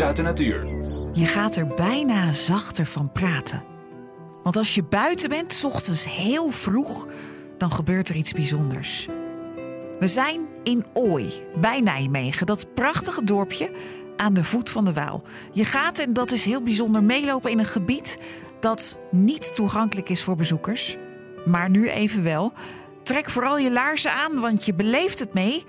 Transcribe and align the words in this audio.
Uit 0.00 0.16
de 0.16 0.22
natuur. 0.22 0.66
Je 1.12 1.26
gaat 1.26 1.56
er 1.56 1.66
bijna 1.66 2.32
zachter 2.32 2.86
van 2.86 3.12
praten. 3.12 3.62
Want 4.42 4.56
als 4.56 4.74
je 4.74 4.82
buiten 4.82 5.28
bent, 5.28 5.52
's 5.52 5.64
ochtends 5.64 6.04
heel 6.16 6.50
vroeg, 6.50 7.06
dan 7.58 7.72
gebeurt 7.72 8.08
er 8.08 8.14
iets 8.14 8.32
bijzonders. 8.32 9.08
We 9.98 10.08
zijn 10.08 10.46
in 10.64 10.84
Ooi, 10.92 11.42
bij 11.60 11.80
Nijmegen, 11.80 12.46
dat 12.46 12.74
prachtige 12.74 13.24
dorpje 13.24 13.70
aan 14.16 14.34
de 14.34 14.44
voet 14.44 14.70
van 14.70 14.84
de 14.84 14.92
Waal. 14.92 15.22
Je 15.52 15.64
gaat, 15.64 15.98
en 15.98 16.12
dat 16.12 16.32
is 16.32 16.44
heel 16.44 16.62
bijzonder, 16.62 17.02
meelopen 17.02 17.50
in 17.50 17.58
een 17.58 17.64
gebied 17.64 18.18
dat 18.60 18.98
niet 19.10 19.54
toegankelijk 19.54 20.08
is 20.08 20.22
voor 20.22 20.36
bezoekers. 20.36 20.96
Maar 21.44 21.70
nu 21.70 21.88
even 21.88 22.22
wel. 22.22 22.52
Trek 23.02 23.30
vooral 23.30 23.58
je 23.58 23.72
laarzen 23.72 24.12
aan, 24.12 24.40
want 24.40 24.64
je 24.64 24.74
beleeft 24.74 25.18
het 25.18 25.34
mee. 25.34 25.64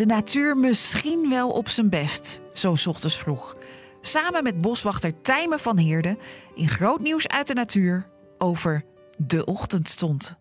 De 0.00 0.06
natuur 0.06 0.56
misschien 0.56 1.28
wel 1.28 1.50
op 1.50 1.68
zijn 1.68 1.88
best, 1.88 2.40
zo 2.52 2.74
's 2.74 2.86
ochtends 2.86 3.18
vroeg. 3.18 3.56
Samen 4.00 4.42
met 4.42 4.60
boswachter 4.60 5.20
Tijmen 5.20 5.58
van 5.58 5.76
Heerden 5.76 6.18
in 6.54 6.68
groot 6.68 7.00
nieuws 7.00 7.28
uit 7.28 7.46
de 7.46 7.54
natuur 7.54 8.08
over 8.38 8.84
de 9.16 9.44
ochtendstond. 9.44 10.36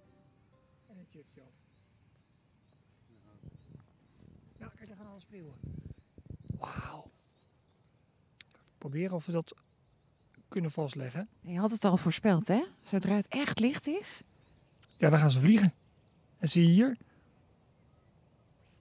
Ja, 4.58 4.68
kijk, 4.76 4.88
daar 4.88 4.98
gaan 4.98 5.08
alle 5.08 5.20
spreeuwen. 5.20 5.54
Wauw. 6.60 7.12
Proberen 8.78 9.16
of 9.16 9.26
we 9.26 9.32
dat 9.32 9.56
kunnen 10.48 10.72
vastleggen. 10.72 11.30
Je 11.42 11.60
had 11.60 11.72
het 11.72 11.86
al 11.86 11.98
voorspeld, 11.98 12.48
hè? 12.48 12.64
Zodra 12.84 13.16
het 13.16 13.28
echt 13.28 13.60
licht 13.60 13.88
is. 13.88 14.22
Ja, 14.98 15.10
dan 15.10 15.20
gaan 15.20 15.32
ze 15.32 15.40
vliegen. 15.40 15.74
En 16.38 16.48
zie 16.48 16.64
je 16.64 16.72
hier? 16.72 16.98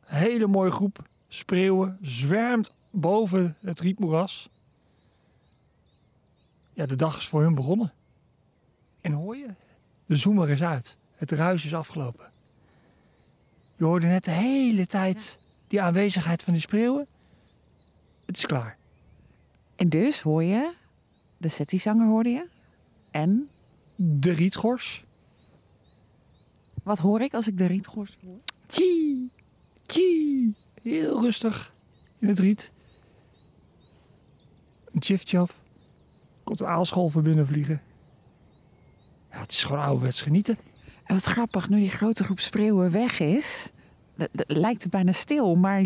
Hele 0.08 0.46
mooie 0.46 0.70
groep 0.70 1.08
spreeuwen 1.28 1.98
zwermt 2.02 2.74
boven 2.90 3.56
het 3.60 3.80
rietmoeras. 3.80 4.48
Ja, 6.72 6.86
de 6.86 6.96
dag 6.96 7.16
is 7.16 7.28
voor 7.28 7.42
hun 7.42 7.54
begonnen. 7.54 7.92
En 9.00 9.12
hoor 9.12 9.36
je? 9.36 9.48
De 10.06 10.16
zoemer 10.16 10.50
is 10.50 10.62
uit. 10.62 10.96
Het 11.14 11.30
ruis 11.30 11.64
is 11.64 11.74
afgelopen. 11.74 12.30
Je 13.76 13.84
hoorde 13.84 14.06
net 14.06 14.24
de 14.24 14.30
hele 14.30 14.86
tijd 14.86 15.38
die 15.66 15.82
aanwezigheid 15.82 16.42
van 16.42 16.52
die 16.52 16.62
spreeuwen. 16.62 17.06
Het 18.26 18.36
is 18.36 18.46
klaar. 18.46 18.76
En 19.76 19.88
dus 19.88 20.20
hoor 20.20 20.42
je, 20.42 20.72
de 21.36 21.48
settizanger 21.48 22.06
hoorde 22.06 22.30
je. 22.30 22.48
En 23.10 23.48
De 23.94 24.30
rietgors. 24.32 25.04
wat 26.82 26.98
hoor 26.98 27.20
ik 27.20 27.34
als 27.34 27.46
ik 27.48 27.58
de 27.58 27.66
rietgors 27.66 28.18
hoor? 28.24 28.38
Tjie, 28.66 29.30
tjie. 29.88 30.54
Heel 30.82 31.20
rustig 31.20 31.74
in 32.18 32.28
het 32.28 32.38
riet. 32.38 32.72
Een 34.92 35.00
tjiftjaf. 35.00 35.60
Komt 36.44 36.60
een 36.60 36.66
aalscholver 36.66 37.22
binnenvliegen. 37.22 37.82
Ja, 39.30 39.38
het 39.40 39.52
is 39.52 39.64
gewoon 39.64 39.82
ouderwets 39.82 40.22
genieten. 40.22 40.58
En 41.04 41.14
wat 41.14 41.24
grappig, 41.24 41.68
nu 41.68 41.80
die 41.80 41.90
grote 41.90 42.24
groep 42.24 42.40
spreeuwen 42.40 42.90
weg 42.90 43.20
is, 43.20 43.70
lijkt 44.46 44.82
het 44.82 44.90
bijna 44.90 45.12
stil, 45.12 45.54
maar 45.54 45.84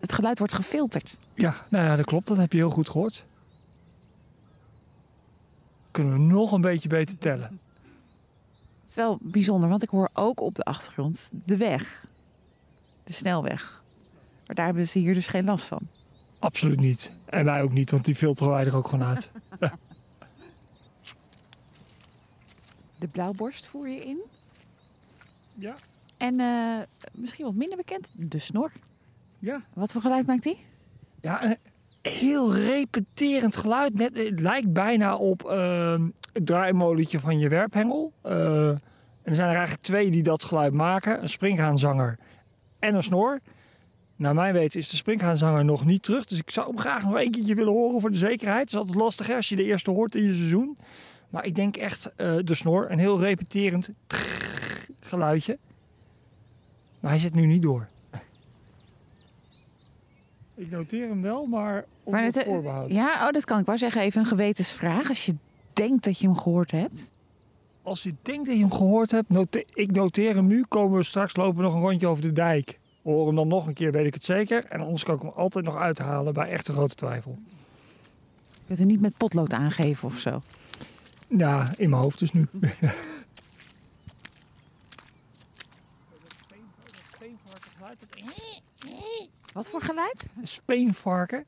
het 0.00 0.12
geluid 0.12 0.38
wordt 0.38 0.54
gefilterd. 0.54 1.18
Ja, 1.34 1.66
nou 1.68 1.84
ja, 1.84 1.96
dat 1.96 2.06
klopt. 2.06 2.26
Dat 2.26 2.36
heb 2.36 2.52
je 2.52 2.58
heel 2.58 2.70
goed 2.70 2.88
gehoord. 2.88 3.24
Kunnen 5.90 6.12
we 6.12 6.18
nog 6.18 6.52
een 6.52 6.60
beetje 6.60 6.88
beter 6.88 7.18
tellen. 7.18 7.60
Het 8.80 8.88
is 8.88 8.94
wel 8.94 9.18
bijzonder, 9.22 9.68
want 9.68 9.82
ik 9.82 9.88
hoor 9.88 10.10
ook 10.12 10.40
op 10.40 10.54
de 10.54 10.62
achtergrond 10.62 11.30
de 11.44 11.56
weg. 11.56 12.06
De 13.10 13.16
snelweg. 13.16 13.82
Maar 14.46 14.56
daar 14.56 14.64
hebben 14.64 14.88
ze 14.88 14.98
hier 14.98 15.14
dus 15.14 15.26
geen 15.26 15.44
last 15.44 15.64
van. 15.64 15.88
Absoluut 16.38 16.80
niet. 16.80 17.12
En 17.24 17.44
wij 17.44 17.62
ook 17.62 17.72
niet, 17.72 17.90
want 17.90 18.04
die 18.04 18.14
filteren 18.14 18.52
wij 18.52 18.64
er 18.64 18.76
ook 18.76 18.88
gewoon 18.88 19.06
uit. 19.06 19.30
De 22.98 23.08
blauwborst 23.08 23.66
voer 23.66 23.88
je 23.88 24.04
in. 24.04 24.22
Ja. 25.54 25.74
En 26.16 26.40
eh, 26.40 26.78
misschien 27.12 27.44
wat 27.44 27.54
minder 27.54 27.76
bekend, 27.76 28.10
de 28.12 28.38
snor. 28.38 28.72
Ja. 29.38 29.62
Wat 29.74 29.92
voor 29.92 30.00
geluid 30.00 30.26
maakt 30.26 30.42
die? 30.42 30.64
Ja, 31.14 31.44
een 31.44 31.56
heel 32.02 32.54
repeterend 32.54 33.56
geluid. 33.56 33.94
Net, 33.94 34.16
het 34.16 34.40
lijkt 34.40 34.72
bijna 34.72 35.16
op 35.16 35.44
ehm, 35.44 36.08
het 36.32 36.46
draaimolentje 36.46 37.20
van 37.20 37.38
je 37.38 37.48
werphengel. 37.48 38.12
Eh, 38.22 38.68
en 38.68 38.80
er 39.22 39.34
zijn 39.34 39.48
er 39.48 39.56
eigenlijk 39.56 39.84
twee 39.84 40.10
die 40.10 40.22
dat 40.22 40.44
geluid 40.44 40.72
maken. 40.72 41.22
Een 41.22 41.28
springhaanzanger 41.28 42.18
en 42.80 42.94
een 42.94 43.02
snor. 43.02 43.40
Naar 44.16 44.34
mijn 44.34 44.52
weten 44.52 44.80
is 44.80 44.88
de 44.88 44.96
springhaanzanger 44.96 45.64
nog 45.64 45.84
niet 45.84 46.02
terug. 46.02 46.24
Dus 46.24 46.38
ik 46.38 46.50
zou 46.50 46.66
hem 46.66 46.78
graag 46.78 47.02
nog 47.02 47.14
een 47.14 47.30
keertje 47.30 47.54
willen 47.54 47.72
horen 47.72 48.00
voor 48.00 48.10
de 48.10 48.16
zekerheid. 48.16 48.60
Het 48.60 48.72
is 48.72 48.78
altijd 48.78 48.96
lastig 48.96 49.26
hè, 49.26 49.34
als 49.34 49.48
je 49.48 49.56
de 49.56 49.64
eerste 49.64 49.90
hoort 49.90 50.14
in 50.14 50.24
je 50.24 50.34
seizoen. 50.34 50.78
Maar 51.28 51.44
ik 51.44 51.54
denk 51.54 51.76
echt 51.76 52.14
eh, 52.14 52.36
de 52.44 52.54
snor. 52.54 52.90
Een 52.90 52.98
heel 52.98 53.20
repeterend 53.20 53.90
geluidje. 55.00 55.58
Maar 57.00 57.10
hij 57.10 57.20
zit 57.20 57.34
nu 57.34 57.46
niet 57.46 57.62
door. 57.62 57.88
Ik 60.54 60.70
noteer 60.70 61.08
hem 61.08 61.22
wel, 61.22 61.46
maar 61.46 61.84
op 62.02 62.12
Maar 62.12 62.24
het 62.24 62.34
het, 62.34 62.44
eh, 62.44 62.52
voorbehoud. 62.52 62.90
Ja, 62.90 63.26
oh, 63.26 63.30
dat 63.30 63.44
kan 63.44 63.60
ik 63.60 63.66
wel 63.66 63.78
zeggen. 63.78 64.02
Even 64.02 64.20
een 64.20 64.26
gewetensvraag. 64.26 65.08
Als 65.08 65.26
je 65.26 65.34
denkt 65.72 66.04
dat 66.04 66.18
je 66.18 66.26
hem 66.26 66.36
gehoord 66.36 66.70
hebt. 66.70 67.10
Als 67.82 68.02
je 68.02 68.14
denkt 68.22 68.46
dat 68.46 68.54
je 68.54 68.60
hem 68.60 68.72
gehoord 68.72 69.10
hebt, 69.10 69.28
note- 69.28 69.64
ik 69.72 69.90
noteer 69.90 70.34
hem 70.34 70.46
nu. 70.46 70.64
Komen 70.68 70.98
we 70.98 71.04
straks 71.04 71.36
lopen 71.36 71.62
nog 71.62 71.74
een 71.74 71.80
rondje 71.80 72.06
over 72.06 72.22
de 72.22 72.32
dijk. 72.32 72.78
Horen 73.02 73.26
hem 73.26 73.34
dan 73.34 73.48
nog 73.48 73.66
een 73.66 73.74
keer, 73.74 73.92
weet 73.92 74.06
ik 74.06 74.14
het 74.14 74.24
zeker. 74.24 74.64
En 74.64 74.80
anders 74.80 75.04
kan 75.04 75.14
ik 75.14 75.22
hem 75.22 75.30
altijd 75.30 75.64
nog 75.64 75.76
uithalen 75.76 76.34
bij 76.34 76.48
echte 76.48 76.72
grote 76.72 76.94
twijfel. 76.94 77.38
Je 78.52 78.66
kunt 78.66 78.78
hem 78.78 78.88
niet 78.88 79.00
met 79.00 79.16
potlood 79.16 79.52
aangeven 79.52 80.08
of 80.08 80.18
zo. 80.18 80.40
Ja, 81.28 81.72
in 81.76 81.90
mijn 81.90 82.02
hoofd 82.02 82.18
dus 82.18 82.32
nu. 82.32 82.46
Wat 89.52 89.70
voor 89.70 89.80
geluid? 89.82 90.30
Een 90.40 90.48
speenvarken 90.48 91.44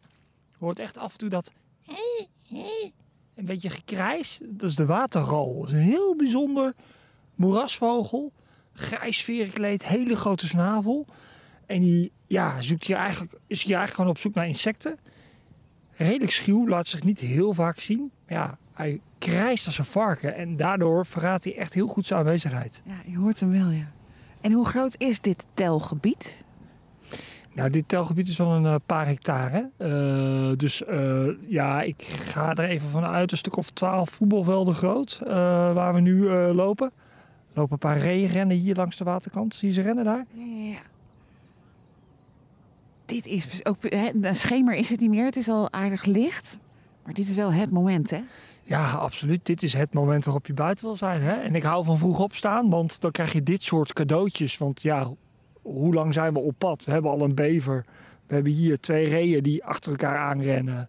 hoort 0.58 0.78
echt 0.78 0.98
af 0.98 1.12
en 1.12 1.18
toe 1.18 1.28
dat 1.28 1.52
een 3.42 3.48
beetje 3.48 3.70
gekrijs. 3.70 4.40
Dat 4.42 4.70
is 4.70 4.76
de 4.76 4.86
waterral. 4.86 5.58
Dat 5.58 5.66
is 5.68 5.72
een 5.72 5.78
heel 5.78 6.16
bijzonder 6.16 6.74
moerasvogel. 7.34 8.32
Grijs 8.72 9.22
verenkleed, 9.22 9.86
hele 9.86 10.16
grote 10.16 10.46
snavel. 10.46 11.06
En 11.66 11.80
die 11.80 12.12
ja, 12.26 12.62
zoekt 12.62 12.84
hier 12.84 12.96
eigenlijk, 12.96 13.32
is 13.46 13.62
hier 13.62 13.76
eigenlijk 13.76 13.94
gewoon 13.94 14.10
op 14.10 14.18
zoek 14.18 14.34
naar 14.34 14.48
insecten. 14.48 14.98
Redelijk 15.96 16.32
schuw, 16.32 16.68
laat 16.68 16.86
zich 16.86 17.02
niet 17.02 17.20
heel 17.20 17.52
vaak 17.52 17.80
zien. 17.80 18.10
Ja, 18.28 18.58
hij 18.72 19.00
krijst 19.18 19.66
als 19.66 19.78
een 19.78 19.84
varken. 19.84 20.34
En 20.34 20.56
daardoor 20.56 21.06
verraadt 21.06 21.44
hij 21.44 21.56
echt 21.56 21.74
heel 21.74 21.86
goed 21.86 22.06
zijn 22.06 22.20
aanwezigheid. 22.20 22.80
Ja, 22.84 23.00
je 23.06 23.18
hoort 23.18 23.40
hem 23.40 23.50
wel, 23.50 23.70
ja. 23.70 23.92
En 24.40 24.52
hoe 24.52 24.66
groot 24.66 24.94
is 24.98 25.20
dit 25.20 25.46
telgebied? 25.54 26.44
Nou, 27.54 27.70
dit 27.70 27.88
telgebied 27.88 28.28
is 28.28 28.36
wel 28.36 28.50
een 28.50 28.66
eh, 28.66 28.74
paar 28.86 29.06
hectare. 29.06 29.70
Eh, 29.76 30.52
dus 30.56 30.84
eh, 30.84 31.24
ja, 31.46 31.82
ik 31.82 32.02
ga 32.02 32.54
er 32.54 32.68
even 32.68 32.88
vanuit 32.88 33.32
een 33.32 33.38
stuk 33.38 33.56
of 33.56 33.70
twaalf 33.70 34.10
voetbalvelden 34.10 34.74
groot. 34.74 35.20
waar 35.74 35.94
we 35.94 36.00
nu 36.00 36.28
lopen. 36.30 36.86
Er 37.52 37.58
lopen 37.58 37.72
een 37.72 37.78
paar 37.78 37.98
reeën 37.98 38.28
rennen 38.28 38.56
hier 38.56 38.74
langs 38.74 38.96
de 38.96 39.04
waterkant. 39.04 39.54
Zie 39.54 39.68
je 39.68 39.74
ze 39.74 39.80
rennen 39.80 40.04
daar? 40.04 40.26
Ja. 40.34 40.78
Dit 43.06 43.26
is 43.26 43.50
dus 43.50 43.64
ook... 43.64 43.76
Hè, 43.80 44.10
een 44.22 44.36
schemer 44.36 44.74
is 44.74 44.90
het 44.90 45.00
niet 45.00 45.10
meer. 45.10 45.24
Het 45.24 45.36
is 45.36 45.48
al 45.48 45.72
aardig 45.72 46.04
licht. 46.04 46.58
Maar 47.04 47.14
dit 47.14 47.28
is 47.28 47.34
wel 47.34 47.52
het 47.52 47.70
moment, 47.70 48.10
hè? 48.10 48.20
Ja, 48.62 48.92
absoluut. 48.92 49.46
Dit 49.46 49.62
is 49.62 49.72
het 49.72 49.92
moment 49.92 50.24
waarop 50.24 50.46
je 50.46 50.54
buiten 50.54 50.84
wil 50.84 50.96
zijn. 50.96 51.22
Hè? 51.22 51.32
En 51.32 51.54
ik 51.54 51.62
hou 51.62 51.84
van 51.84 51.98
vroeg 51.98 52.18
opstaan, 52.18 52.70
want 52.70 53.00
dan 53.00 53.10
krijg 53.10 53.32
je 53.32 53.42
dit 53.42 53.62
soort 53.62 53.92
cadeautjes. 53.92 54.58
Want 54.58 54.82
ja, 54.82 55.10
hoe 55.62 55.94
lang 55.94 56.14
zijn 56.14 56.32
we 56.32 56.38
op 56.38 56.54
pad? 56.58 56.84
We 56.84 56.92
hebben 56.92 57.10
al 57.10 57.20
een 57.20 57.34
bever. 57.34 57.84
We 58.26 58.34
hebben 58.34 58.52
hier 58.52 58.80
twee 58.80 59.08
reeën 59.08 59.42
die 59.42 59.64
achter 59.64 59.90
elkaar 59.90 60.18
aanrennen. 60.18 60.88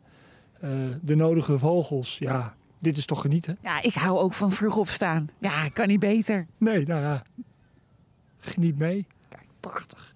Eh, 0.59 0.69
de 1.01 1.15
nodige 1.15 1.57
vogels. 1.57 2.17
Ja, 2.17 2.55
dit 2.79 2.97
is 2.97 3.05
toch 3.05 3.21
genieten? 3.21 3.57
Ja, 3.61 3.81
ik 3.81 3.93
hou 3.93 4.17
ook 4.17 4.33
van 4.33 4.51
vroeg 4.51 4.77
opstaan. 4.77 5.29
Ja, 5.37 5.69
kan 5.69 5.87
niet 5.87 5.99
beter. 5.99 6.47
Nee, 6.57 6.85
nou 6.85 7.01
ja. 7.01 7.23
Geniet 8.39 8.77
mee. 8.77 9.07
Kijk, 9.29 9.47
prachtig. 9.59 10.15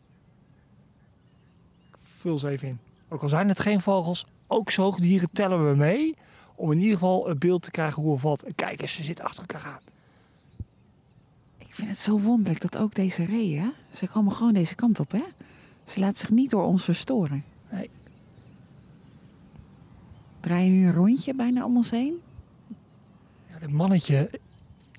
Vul 2.02 2.40
ze 2.40 2.50
even 2.50 2.68
in. 2.68 2.80
Ook 3.10 3.22
al 3.22 3.30
zijn 3.30 3.48
het 3.48 3.60
geen 3.60 3.82
vogels, 3.82 4.26
ook 4.48 4.72
zoogdieren 4.72 5.30
tellen 5.34 5.70
we 5.70 5.76
mee. 5.76 6.16
Om 6.56 6.72
in 6.72 6.78
ieder 6.78 6.94
geval 6.94 7.30
een 7.30 7.38
beeld 7.38 7.62
te 7.62 7.72
krijgen 7.72 8.04
hoe 8.04 8.12
of 8.12 8.22
wat. 8.22 8.42
En 8.42 8.56
kijk 8.56 8.82
eens, 8.82 8.94
ze 8.94 9.04
zitten 9.04 9.26
achter 9.26 9.42
elkaar 9.48 9.72
aan. 9.72 9.82
Ik 11.78 11.84
vind 11.84 11.96
het 11.96 12.06
zo 12.06 12.20
wonderlijk 12.20 12.62
dat 12.62 12.78
ook 12.78 12.96
deze 12.96 13.26
reeën... 13.26 13.72
Ze 13.94 14.08
komen 14.08 14.32
gewoon 14.32 14.54
deze 14.54 14.76
kant 14.76 15.00
op, 15.00 15.12
hè? 15.12 15.24
Ze 15.86 16.00
laten 16.00 16.18
zich 16.18 16.30
niet 16.30 16.50
door 16.50 16.64
ons 16.64 16.84
verstoren. 16.84 17.44
Nee. 17.72 17.90
Draai 20.40 20.64
je 20.64 20.70
nu 20.70 20.86
een 20.86 20.94
rondje 20.94 21.36
bijna 21.36 21.66
om 21.66 21.78
ons 21.78 21.92
heen? 21.92 22.22
Ja, 23.50 23.60
dit 23.60 23.72
mannetje 23.72 24.30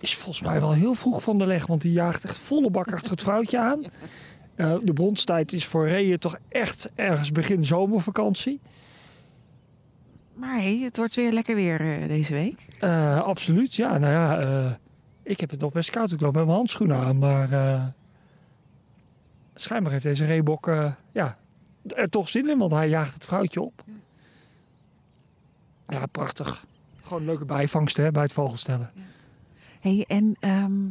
is 0.00 0.14
volgens 0.14 0.40
mij 0.40 0.60
wel 0.60 0.72
heel 0.72 0.94
vroeg 0.94 1.22
van 1.22 1.38
de 1.38 1.46
leg. 1.46 1.66
Want 1.66 1.80
die 1.80 1.92
jaagt 1.92 2.24
echt 2.24 2.36
volle 2.36 2.70
bak 2.70 2.92
achter 2.92 3.10
het 3.10 3.22
vrouwtje 3.22 3.58
aan. 3.58 3.82
Eh, 4.54 4.76
de 4.82 4.92
bronstijd 4.92 5.52
is 5.52 5.64
voor 5.64 5.88
reeën 5.88 6.18
toch 6.18 6.38
echt 6.48 6.90
ergens 6.94 7.32
begin 7.32 7.64
zomervakantie. 7.64 8.60
Maar 10.34 10.60
hey, 10.60 10.80
het 10.82 10.96
wordt 10.96 11.14
weer 11.14 11.32
lekker 11.32 11.54
weer 11.54 11.80
eh, 11.80 12.08
deze 12.08 12.34
week. 12.34 12.66
Eh, 12.80 13.22
absoluut, 13.22 13.74
ja. 13.74 13.98
Nou 13.98 14.12
ja, 14.12 14.78
ik 15.28 15.40
heb 15.40 15.50
het 15.50 15.60
nog 15.60 15.72
best 15.72 15.90
koud. 15.90 16.12
Ik 16.12 16.20
loop 16.20 16.34
met 16.34 16.44
mijn 16.44 16.56
handschoenen 16.56 16.96
aan, 16.96 17.18
maar 17.18 17.52
eh, 17.52 17.86
schijnbaar 19.54 19.92
heeft 19.92 20.04
deze 20.04 20.24
reebok 20.24 20.68
eh, 20.68 20.92
ja, 21.12 21.38
er 21.86 22.08
toch 22.08 22.28
zin 22.28 22.48
in, 22.48 22.58
want 22.58 22.72
hij 22.72 22.88
jaagt 22.88 23.14
het 23.14 23.24
vrouwtje 23.24 23.60
op. 23.60 23.84
Ja, 25.88 26.06
prachtig. 26.06 26.64
Gewoon 27.02 27.20
een 27.20 27.26
leuke 27.26 27.44
bijvangst 27.44 27.96
hè, 27.96 28.10
bij 28.10 28.22
het 28.22 28.32
vogelstellen. 28.32 28.90
Hey, 29.80 30.04
en 30.08 30.36
ehm, 30.40 30.86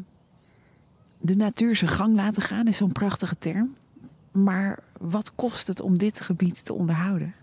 de 1.18 1.36
natuur 1.36 1.76
zijn 1.76 1.92
gang 1.92 2.16
laten 2.16 2.42
gaan 2.42 2.68
is 2.68 2.78
zo'n 2.78 2.92
prachtige 2.92 3.38
term. 3.38 3.76
Maar 4.32 4.80
wat 5.00 5.36
kost 5.36 5.68
het 5.68 5.82
om 5.82 5.98
dit 5.98 6.20
gebied 6.20 6.66
te 6.66 6.74
onderhouden? 6.74 7.34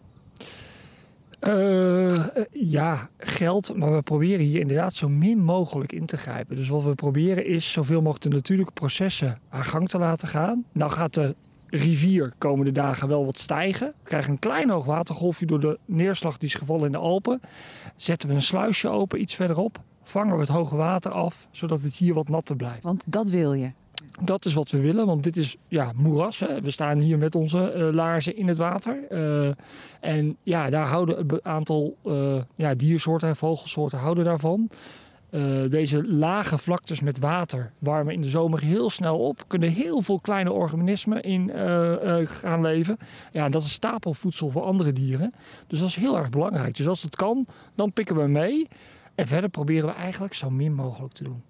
Eh, 1.45 2.15
eh, 2.15 2.45
ja, 2.51 3.09
geld. 3.19 3.77
Maar 3.77 3.95
we 3.95 4.03
proberen 4.03 4.45
hier 4.45 4.61
inderdaad 4.61 4.95
zo 4.95 5.09
min 5.09 5.39
mogelijk 5.39 5.93
in 5.93 6.07
te 6.07 6.17
grijpen. 6.17 6.57
Dus 6.57 6.69
wat 6.69 6.83
we 6.83 6.95
proberen 6.95 7.47
is 7.47 7.73
zoveel 7.73 8.01
mogelijk 8.01 8.23
de 8.23 8.29
natuurlijke 8.29 8.73
processen 8.73 9.39
haar 9.49 9.65
gang 9.65 9.89
te 9.89 9.99
laten 9.99 10.29
gaan. 10.29 10.65
Nou 10.73 10.91
gaat 10.91 11.15
de 11.15 11.35
rivier 11.67 12.33
komende 12.39 12.73
dagen 12.73 13.09
wel 13.09 13.25
wat 13.25 13.39
stijgen. 13.39 13.87
We 13.87 14.09
krijgen 14.09 14.31
een 14.31 14.39
klein 14.39 14.71
hoogwatergolfje 14.71 15.47
door 15.47 15.61
de 15.61 15.79
neerslag 15.85 16.39
die 16.39 16.49
is 16.49 16.55
gevallen 16.55 16.87
in 16.87 16.93
de 16.93 16.99
Alpen. 16.99 17.41
Zetten 17.97 18.29
we 18.29 18.35
een 18.35 18.43
sluisje 18.43 18.89
open 18.89 19.21
iets 19.21 19.35
verderop. 19.35 19.81
Vangen 20.03 20.35
we 20.35 20.41
het 20.41 20.49
hoge 20.49 20.77
water 20.77 21.11
af, 21.11 21.47
zodat 21.51 21.81
het 21.81 21.95
hier 21.95 22.15
wat 22.15 22.29
natter 22.29 22.57
blijft. 22.57 22.83
Want 22.83 23.05
dat 23.13 23.31
wil 23.31 23.53
je. 23.53 23.73
Dat 24.25 24.45
is 24.45 24.55
wat 24.55 24.71
we 24.71 24.81
willen, 24.81 25.07
want 25.07 25.23
dit 25.23 25.37
is 25.37 25.57
ja, 25.69 25.93
moeras. 25.95 26.39
Hè. 26.39 26.61
We 26.61 26.71
staan 26.71 26.99
hier 26.99 27.19
met 27.19 27.35
onze 27.35 27.71
eh, 27.71 27.93
laarzen 27.93 28.37
in 28.37 28.49
het 28.49 28.57
water. 28.57 29.05
Eh, 29.11 29.51
en 30.01 30.37
ja, 30.43 30.71
daar 30.71 30.87
houden 30.87 31.19
een 31.19 31.41
aantal 31.43 31.97
eh, 32.05 32.43
ja, 32.55 32.75
diersoorten 32.75 33.29
en 33.29 33.37
vogelsoorten 33.37 33.99
houden 33.99 34.25
daarvan. 34.25 34.71
Deze 35.69 36.07
lage 36.09 36.59
vlaktes 36.59 37.01
met 37.01 37.19
water 37.19 37.73
warmen 37.79 38.15
in 38.15 38.23
de 38.23 38.29
zomer 38.29 38.61
heel 38.61 38.91
snel 38.91 39.19
op. 39.19 39.45
Kunnen 39.47 39.69
heel 39.69 40.03
veel 40.03 40.21
kleine 40.21 40.53
organismen 40.53 41.23
in 41.23 41.51
gaan 42.27 42.61
leven. 42.61 42.99
Ja, 43.33 43.49
dat 43.49 43.63
is 43.63 43.73
stapelvoedsel 43.73 44.51
voor 44.51 44.63
andere 44.63 44.93
dieren. 44.93 45.33
Dus 45.67 45.79
dat 45.79 45.89
is 45.89 45.97
heel 45.97 46.17
erg 46.17 46.31
belangrijk. 46.31 46.77
Dus 46.77 46.89
als 46.89 47.03
het 47.03 47.17
kan, 47.17 47.47
dan 47.75 47.93
pikken 47.93 48.17
we 48.17 48.27
mee. 48.27 48.69
En 49.15 49.27
verder 49.27 49.51
proberen 49.51 49.89
we 49.89 49.95
eigenlijk 49.95 50.35
zo 50.35 50.51
min 50.51 50.75
mogelijk 50.75 51.13
te 51.13 51.25
doen. 51.25 51.43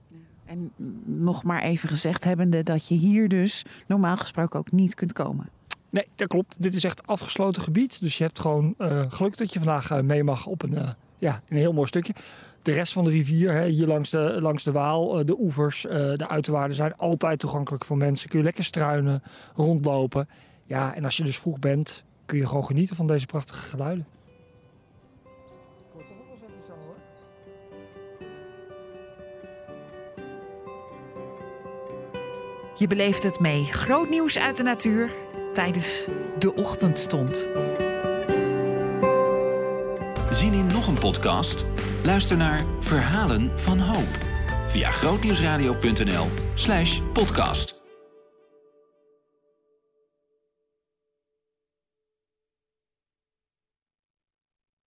En 0.45 0.73
nog 1.05 1.43
maar 1.43 1.63
even 1.63 1.89
gezegd 1.89 2.25
hebbende 2.25 2.63
dat 2.63 2.89
je 2.89 2.95
hier 2.95 3.29
dus 3.29 3.65
normaal 3.87 4.17
gesproken 4.17 4.59
ook 4.59 4.73
niet 4.73 4.95
kunt 4.95 5.13
komen. 5.13 5.49
Nee, 5.95 6.09
dat 6.15 6.29
klopt. 6.29 6.63
Dit 6.63 6.75
is 6.75 6.85
echt 6.85 7.07
afgesloten 7.07 7.63
gebied. 7.63 8.01
Dus 8.01 8.19
je 8.19 8.25
hebt 8.25 8.41
gewoon 8.41 8.75
eh, 8.79 9.05
geluk 9.09 9.37
dat 9.37 9.53
je 9.53 9.59
vandaag 9.59 9.91
eh, 9.91 10.01
mee 10.01 10.25
mag 10.25 10.47
op 10.47 10.63
een, 10.63 10.77
eh, 10.77 10.91
ja, 11.19 11.43
een 11.49 11.57
heel 11.57 11.73
mooi 11.73 11.87
stukje. 11.87 12.15
De 12.63 12.73
rest 12.73 12.93
van 12.93 13.05
de 13.05 13.11
rivier, 13.11 13.53
hè, 13.53 13.67
hier 13.69 13.87
langs 13.87 14.11
de, 14.11 14.37
langs 14.41 14.65
de 14.65 14.73
Waal, 14.73 15.25
de 15.25 15.39
oevers, 15.39 15.83
de 15.83 16.29
uiterwaarden 16.29 16.77
zijn 16.77 16.97
altijd 16.97 17.39
toegankelijk 17.39 17.85
voor 17.85 17.97
mensen. 17.97 18.29
Kun 18.29 18.39
je 18.39 18.45
lekker 18.45 18.65
struinen, 18.65 19.23
rondlopen. 19.55 20.29
Ja, 20.65 20.95
en 20.95 21.05
als 21.05 21.17
je 21.17 21.25
dus 21.25 21.39
vroeg 21.39 21.59
bent, 21.59 22.05
kun 22.27 22.39
je 22.39 22.47
gewoon 22.47 22.65
genieten 22.65 22.97
van 22.97 23.07
deze 23.07 23.27
prachtige 23.27 23.67
geluiden. 23.67 24.07
Je 32.77 32.87
beleeft 32.87 33.23
het 33.23 33.41
mee. 33.41 33.65
Groot 33.65 34.09
nieuws 34.09 34.39
uit 34.39 34.57
de 34.57 34.63
natuur 34.63 35.11
tijdens 35.53 36.07
de 36.39 36.55
ochtendstond. 36.55 37.49
Zin 40.31 40.53
in 40.53 40.67
nog 40.67 40.87
een 40.87 40.99
podcast? 40.99 41.65
Luister 42.05 42.37
naar 42.37 42.65
Verhalen 42.81 43.61
van 43.61 43.79
Hoop 43.79 44.19
via 44.67 44.91
grootnieuwsradio.nl/podcast. 44.91 47.74